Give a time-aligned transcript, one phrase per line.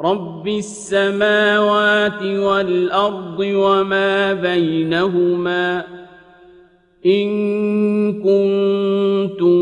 [0.00, 5.84] رب السماوات والأرض وما بينهما
[7.06, 7.28] إن
[8.12, 9.60] كنتم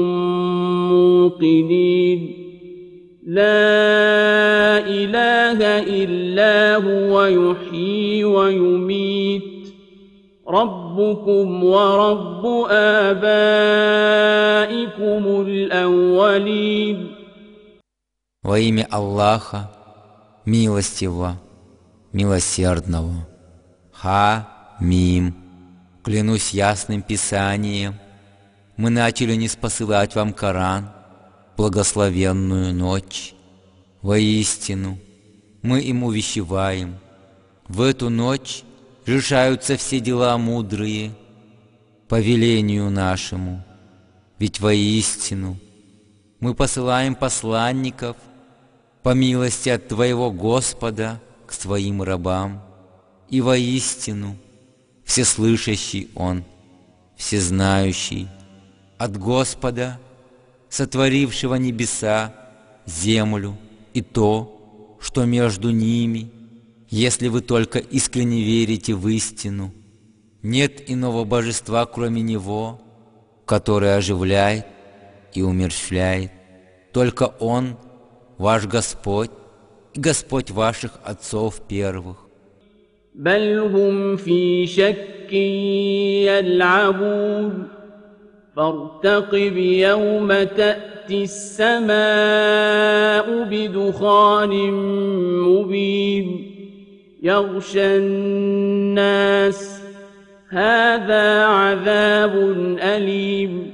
[0.89, 2.35] موقنين
[3.27, 5.59] لا إله
[6.05, 9.43] إلا هو يحيي ويميت
[10.49, 13.23] ربكم ورب آبائكم
[15.47, 17.07] الأولين
[18.47, 19.78] وإيم الله
[20.49, 21.39] милостивого,
[22.13, 23.29] милосердного.
[23.93, 25.35] Ха-мим.
[26.03, 27.97] Клянусь ясным писанием,
[28.79, 30.91] мы начали не спосылать вам Коран,
[31.57, 33.35] благословенную ночь.
[34.01, 34.99] Воистину,
[35.61, 36.99] мы им увещеваем.
[37.67, 38.63] В эту ночь
[39.05, 41.13] решаются все дела мудрые
[42.09, 43.63] по велению нашему.
[44.39, 45.59] Ведь воистину
[46.41, 48.17] мы посылаем посланников
[49.09, 52.63] по милости от Твоего Господа к Своим рабам.
[53.31, 54.37] И воистину
[55.03, 56.45] всеслышащий Он,
[57.17, 58.29] всезнающий,
[58.99, 59.99] от Господа,
[60.69, 62.35] сотворившего небеса,
[62.85, 63.57] землю
[63.95, 66.31] и то, что между ними,
[66.91, 69.73] если вы только искренне верите в истину,
[70.43, 72.83] нет иного божества, кроме Него,
[73.47, 74.67] который оживляет
[75.33, 76.31] и умерщвляет.
[76.93, 77.79] Только Он,
[78.38, 79.32] ваш Господь,
[79.94, 82.18] и Господь ваших отцов первых.
[83.16, 85.34] بل هم في شك
[86.28, 87.68] يلعبون
[88.56, 91.94] فارتقب يوم تأتي السماء
[93.44, 94.72] بدخان
[95.42, 96.54] مبين
[97.24, 99.82] يغشى الناس
[100.50, 102.36] هذا عذاب
[102.80, 103.74] أليم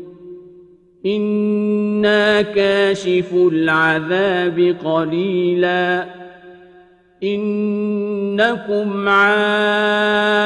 [1.06, 6.06] إنا كاشف العذاب قليلا
[7.22, 10.36] إنكم عائدون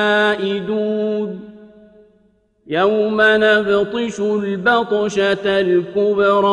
[2.66, 6.50] يوم نبطش البطشة الكبرى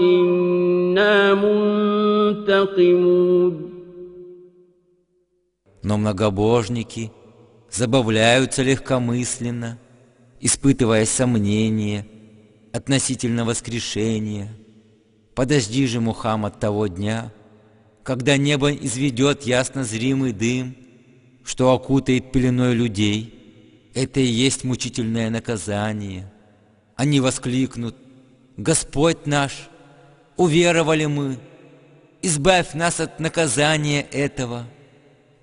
[0.00, 1.34] إنا
[2.44, 2.96] منتقمون
[5.88, 7.12] Но многобожники
[7.70, 9.78] забавляются легкомысленно,
[10.40, 12.04] испытывая сомнения
[12.73, 14.51] относительно воскрешения.
[15.35, 17.31] Подожди же, Мухаммад, того дня,
[18.03, 20.75] когда небо изведет ясно зримый дым,
[21.43, 23.37] что окутает пеленой людей.
[23.93, 26.31] Это и есть мучительное наказание.
[26.95, 27.95] Они воскликнут,
[28.57, 29.69] «Господь наш,
[30.37, 31.39] уверовали мы,
[32.21, 34.65] избавь нас от наказания этого».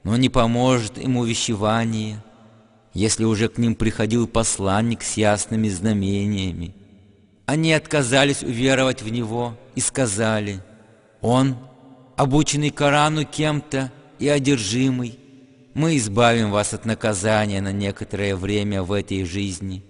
[0.04, 2.22] Но не поможет им увещевание,
[2.94, 6.74] если уже к ним приходил посланник с ясными знамениями.
[7.47, 10.61] Они отказались уверовать в него и сказали,
[11.21, 11.57] «Он,
[12.15, 15.19] обученный Корану кем-то и одержимый,
[15.73, 19.83] мы избавим вас от наказания на некоторое время в этой жизни,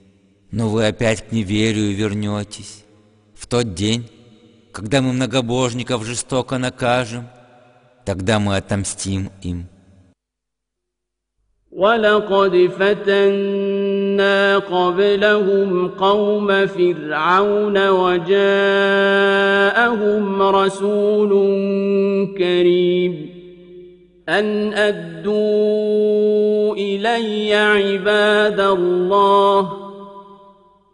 [0.51, 2.83] но вы опять к неверию вернетесь.
[3.35, 4.09] В тот день,
[4.71, 7.27] когда мы многобожников жестоко накажем,
[8.05, 9.67] тогда мы отомстим им».
[11.73, 12.53] ولقد
[14.18, 18.42] فتنا قبلهم قوم فرعون وجاءهم
[20.42, 21.30] رسول
[22.38, 23.30] كريم.
[24.28, 29.72] أن أدوا إلي عباد الله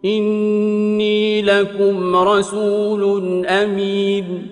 [0.05, 4.49] إني لكم رسول أمين.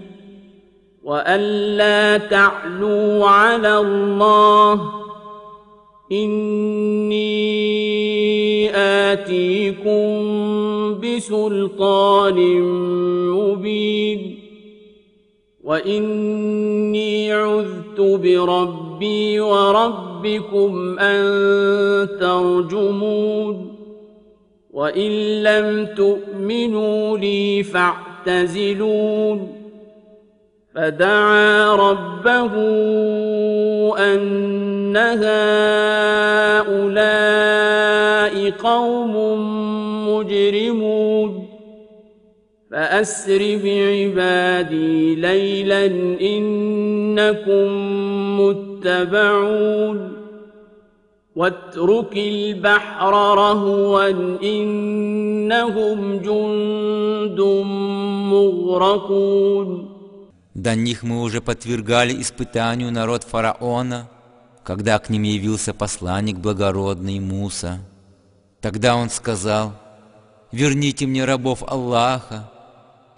[1.05, 1.41] وأن
[1.77, 4.81] لا تعلوا على الله
[6.13, 7.92] إني
[9.13, 10.05] آتيكم
[11.01, 12.61] بسلطان
[13.31, 14.39] مبين.
[15.65, 21.23] وإني عذت بربي وربكم أن
[22.21, 23.77] ترجمون.
[24.71, 29.53] وإن لم تؤمنوا لي فاعتزلون.
[30.75, 32.53] فدعا ربه
[33.99, 35.53] أن هؤلاء
[38.50, 39.14] قوم
[40.10, 41.48] مجرمون
[42.72, 45.86] فأسر بعبادي ليلا
[46.22, 47.68] إنكم
[48.42, 50.14] متبعون
[51.36, 54.10] واترك البحر رهوا
[54.44, 57.40] إنهم جند
[58.32, 59.98] مغرقون
[60.56, 64.10] До них мы уже подвергали испытанию народ фараона,
[64.64, 67.80] когда к ним явился посланник благородный Муса.
[68.63, 69.75] Тогда он сказал,
[70.53, 72.49] «Верните мне рабов Аллаха,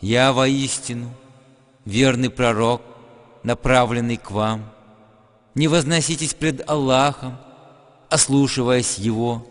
[0.00, 1.10] я воистину
[1.84, 2.80] верный пророк,
[3.42, 4.64] направленный к вам.
[5.54, 7.36] Не возноситесь пред Аллахом,
[8.08, 9.46] ослушиваясь Его,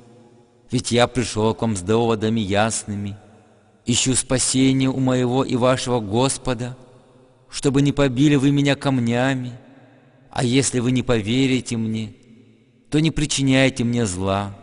[0.71, 3.15] ведь я пришел к вам с доводами ясными,
[3.85, 6.75] ищу спасения у моего и вашего Господа,
[7.51, 9.53] чтобы не побили вы меня камнями,
[10.31, 12.15] а если вы не поверите мне,
[12.89, 14.55] то не причиняйте мне зла».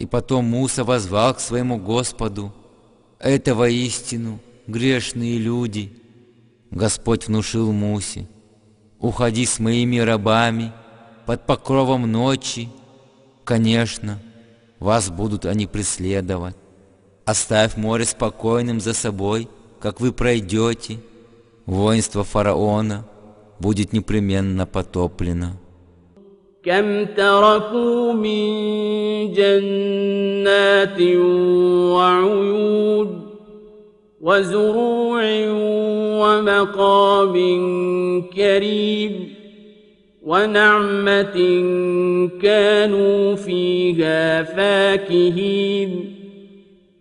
[0.00, 2.54] И потом Муса возвал к своему Господу,
[3.18, 5.92] «Это воистину грешные люди».
[6.70, 8.26] Господь внушил Мусе,
[8.98, 10.72] «Уходи с моими рабами
[11.26, 12.70] под покровом ночи,
[13.44, 14.18] конечно,
[14.78, 16.56] вас будут они преследовать.
[17.26, 19.50] Оставь море спокойным за собой,
[19.80, 20.98] как вы пройдете,
[21.66, 23.06] воинство фараона
[23.58, 25.58] будет непременно потоплено».
[26.64, 28.52] كم تركوا من
[29.32, 31.00] جنات
[31.96, 33.26] وعيون
[34.20, 35.22] وزروع
[36.20, 37.34] ومقام
[38.36, 39.34] كريم
[40.22, 41.36] ونعمة
[42.42, 46.14] كانوا فيها فاكهين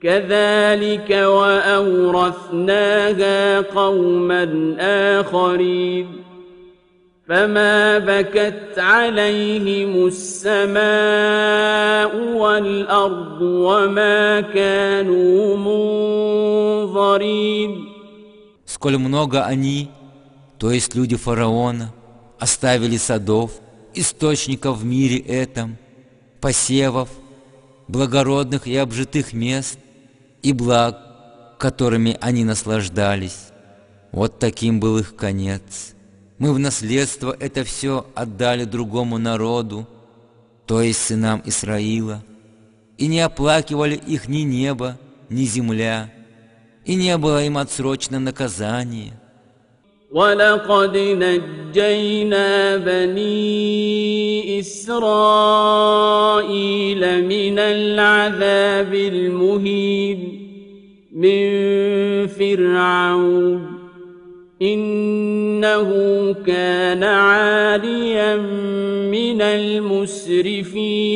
[0.01, 1.09] كذلك
[1.89, 2.81] وأورثناها
[3.61, 6.18] قوما آخرين
[7.28, 10.82] فما بكت عليهم السماء
[12.36, 15.56] والأرض وما كانوا
[16.86, 17.94] منظرين
[18.66, 19.90] Сколь много они,
[20.58, 21.92] то есть люди фараона,
[22.38, 23.52] оставили садов,
[23.94, 25.78] источников в мире этом,
[26.40, 27.08] посевов,
[27.88, 29.78] благородных и обжитых мест
[30.42, 30.98] и благ,
[31.58, 33.46] которыми они наслаждались.
[34.12, 35.94] Вот таким был их конец.
[36.38, 39.86] Мы в наследство это все отдали другому народу,
[40.66, 42.22] то есть сынам Исраила,
[42.98, 44.98] и не оплакивали их ни небо,
[45.28, 46.12] ни земля,
[46.84, 49.20] и не было им отсрочно наказания.
[50.14, 55.34] ولقد نجينا بني إسرائيل
[57.26, 60.40] من العذاب المهين
[61.12, 63.67] من فرعون
[64.62, 65.90] إنه
[66.46, 68.36] كان عاليا
[69.10, 71.14] من المسرفين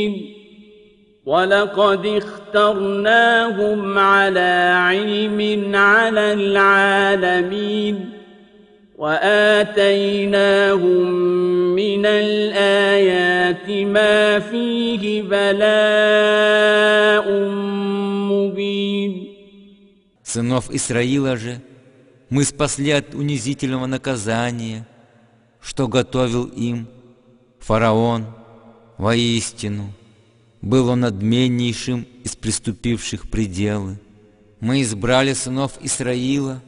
[1.26, 8.10] ولقد اخترناهم على علم على العالمين
[8.98, 10.18] وآتيناهم
[11.74, 16.48] من الآيات ما فيه بلاء
[18.32, 19.28] مبين
[20.22, 21.60] Сынов Исраила же
[22.33, 24.87] мы спасли от унизительного наказания,
[25.61, 26.87] что готовил им
[27.59, 28.25] фараон
[28.97, 29.93] воистину.
[30.59, 33.99] Был он надменнейшим из приступивших пределы.
[34.59, 36.63] Мы избрали сынов Исраила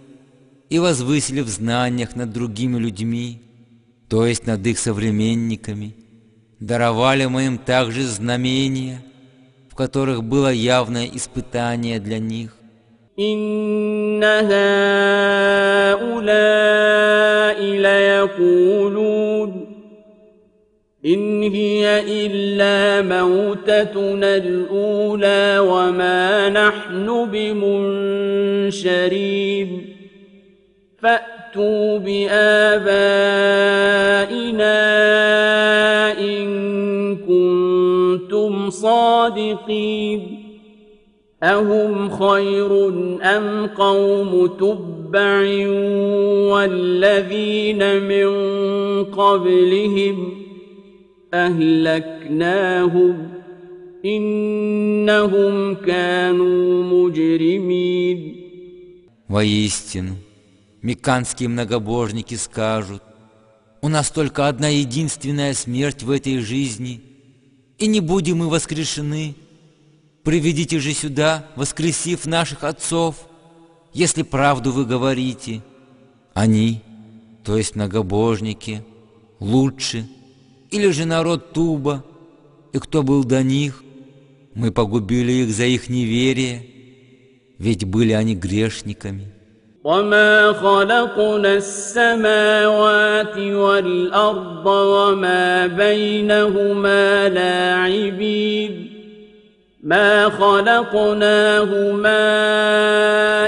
[0.70, 3.42] и возвысили в знаниях над другими людьми,
[4.08, 5.96] то есть над их современниками.
[6.60, 9.04] Даровали мы им также знамения,
[9.72, 12.55] в которых было явное испытание для них.
[13.20, 14.46] إن هؤلاء
[17.64, 19.66] ليقولون
[21.06, 27.30] إن هي إلا موتتنا الأولى وما نحن
[28.72, 29.96] بمنشرين
[31.02, 32.86] فأتوا بآبائنا
[36.20, 36.46] إن
[37.16, 40.45] كنتم صادقين
[41.43, 42.89] أهم خير
[43.23, 45.41] أم قوم تبع
[46.53, 48.31] والذين من
[49.05, 50.33] قبلهم
[51.35, 53.29] أهلكناهم
[54.05, 58.37] إنهم كانوا مجرمين
[59.29, 60.17] Воистину,
[60.83, 63.01] мекканские многобожники скажут,
[63.81, 67.01] у нас только одна единственная смерть в этой жизни,
[67.79, 69.37] и не будем мы воскрешены.
[70.25, 73.17] Приведите же сюда, воскресив наших отцов,
[73.93, 75.63] если правду вы говорите.
[76.35, 76.83] Они,
[77.45, 78.85] то есть многобожники,
[79.41, 80.07] лучше,
[80.71, 82.05] или же народ Туба,
[82.73, 83.83] и кто был до них,
[84.55, 86.67] мы погубили их за их неверие,
[87.59, 89.33] ведь были они грешниками.
[89.85, 98.94] وما خلقنا السماوات والأرض وما بينهما لاعبين
[99.86, 102.10] ما خلقناهما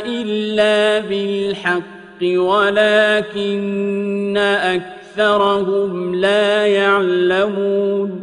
[0.06, 8.22] إلا بالحق ولكن أكثرهم لا يعلمون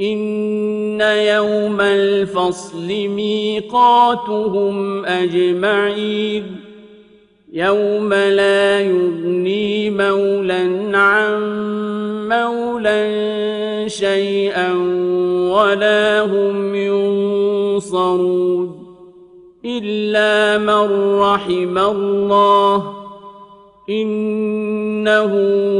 [0.00, 6.56] إن يوم الفصل ميقاتهم أجمعين
[7.52, 11.42] يوم لا يغني مولا عن
[12.28, 13.08] مولا
[13.88, 14.72] شيئا
[15.51, 18.67] ولا هم ينصرون
[19.65, 22.93] إلا من رحم الله
[23.89, 25.31] إنه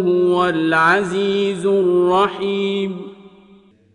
[0.07, 3.17] هو العزيز الرحيم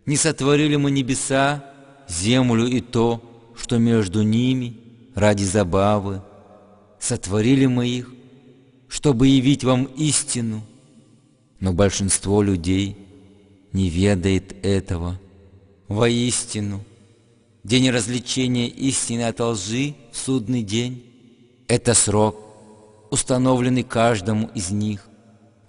[0.05, 1.63] Не сотворили мы небеса,
[2.09, 3.21] землю и то,
[3.55, 4.73] что между ними,
[5.15, 6.21] ради забавы.
[6.99, 8.11] Сотворили мы их,
[8.89, 10.61] чтобы явить вам истину,
[11.61, 12.97] но большинство людей
[13.71, 15.17] не ведает этого.
[15.88, 16.84] Воистину,
[17.64, 21.02] день развлечения истины от лжи в судный день—
[21.66, 22.36] это срок,
[23.10, 25.08] установленный каждому из них,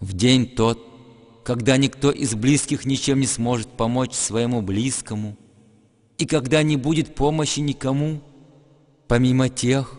[0.02, 0.78] в день тот,
[1.46, 5.38] когда никто из близких ничем не сможет помочь своему близкому,
[6.18, 8.20] и когда не будет помощи никому,
[9.08, 9.98] помимо тех,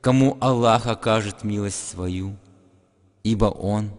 [0.00, 2.36] кому Аллах окажет милость свою,
[3.22, 3.92] ибо Он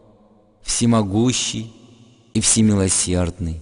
[0.61, 1.71] всемогущий
[2.33, 3.61] и всемилосердный.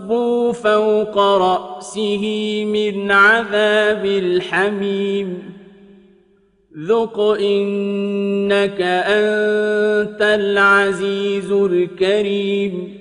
[0.00, 2.24] صبوا فوق رأسه
[2.64, 5.38] من عذاب الحميم
[6.78, 12.96] ذق إنك أنت العزيز الكريم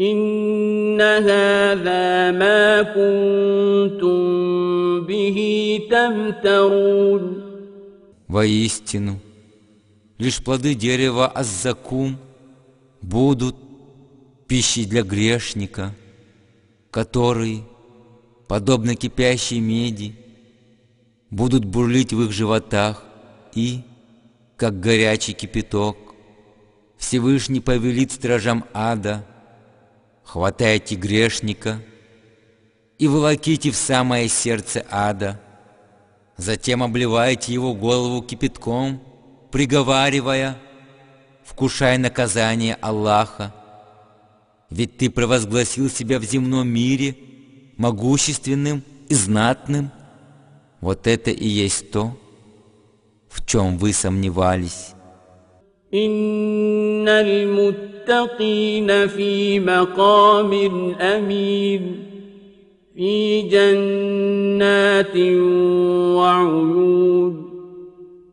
[0.00, 4.20] إن هذا ما كنتم
[5.04, 5.38] به
[5.90, 7.42] تمترون
[8.28, 9.20] Воистину,
[10.18, 12.18] лишь плоды дерева Аззакум
[13.00, 13.54] будут
[14.51, 15.95] пищей для грешника,
[16.91, 17.63] который,
[18.49, 20.13] подобно кипящей меди,
[21.29, 23.01] будут бурлить в их животах
[23.55, 23.79] и,
[24.57, 25.95] как горячий кипяток,
[26.97, 29.25] Всевышний повелит стражам ада,
[30.25, 31.81] хватайте грешника
[32.97, 35.39] и волоките в самое сердце ада,
[36.35, 39.01] затем обливайте его голову кипятком,
[39.49, 40.57] приговаривая,
[41.45, 43.53] вкушай наказание Аллаха,
[44.70, 47.16] ведь ты провозгласил себя в земном мире
[47.76, 50.00] могущественным и знатным –
[50.80, 52.12] вот это и есть то,
[53.28, 54.92] в чем вы сомневались.
[55.94, 60.52] إن المتقين في مقام
[61.00, 62.04] أمين
[62.94, 65.16] في جنات
[66.16, 67.49] وعيون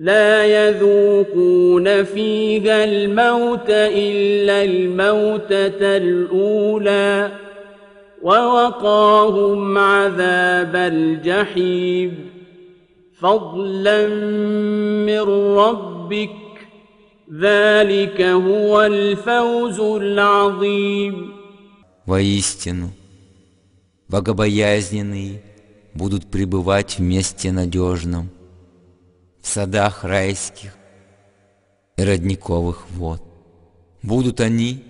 [0.00, 7.32] لا يذوقون فيها الموت إلا الموتة الأولى
[8.22, 12.30] ووقاهم عذاب الجحيم
[13.20, 14.08] فضلا
[15.06, 15.20] من
[15.58, 16.30] ربك
[17.40, 21.36] ذلك هو الفوز العظيم
[22.06, 22.92] Воистину,
[24.08, 25.42] богобоязненные
[25.94, 28.28] будут пребывать в месте надежном,
[29.41, 30.75] в садах райских
[31.97, 33.23] и родниковых вод.
[34.03, 34.83] Будут они,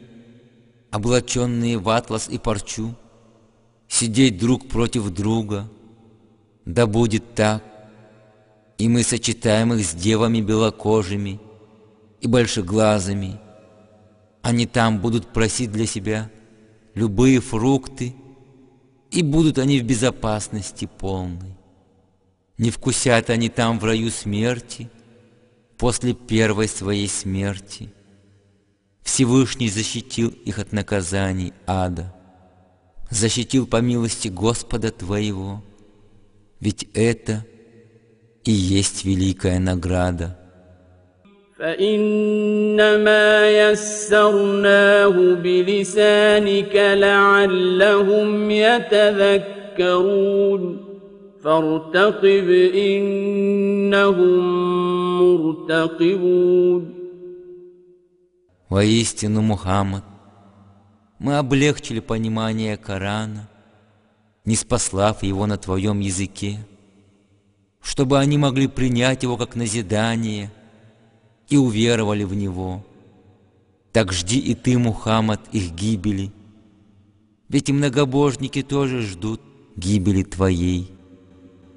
[0.89, 2.95] облаченные в атлас и парчу,
[3.87, 5.69] сидеть друг против друга.
[6.65, 7.63] Да будет так,
[8.77, 11.39] и мы сочетаем их с девами белокожими
[12.19, 13.39] и большеглазыми.
[14.41, 16.29] Они там будут просить для себя
[16.93, 18.15] любые фрукты,
[19.11, 21.57] и будут они в безопасности полной.
[22.60, 24.88] Не вкусят они там в раю смерти
[25.76, 27.90] после первой своей смерти.
[29.02, 32.12] Всевышний защитил их от наказаний ада,
[33.10, 35.62] защитил по милости Господа твоего,
[36.60, 37.44] ведь это
[38.44, 40.38] и есть великая награда.
[41.58, 50.06] فإنما يسرناه بلسانك لعلهم يتذكرون
[51.42, 54.30] فارتقب إنهم
[55.18, 56.96] مرتقبون
[58.68, 60.02] Воистину, Мухаммад,
[61.20, 63.48] мы облегчили понимание Корана,
[64.44, 66.66] не спаслав его на твоем языке,
[67.80, 70.50] чтобы они могли принять его как назидание
[71.48, 72.84] и уверовали в него.
[73.92, 76.32] Так жди и ты, Мухаммад, их гибели,
[77.48, 79.40] ведь и многобожники тоже ждут
[79.76, 80.90] гибели твоей.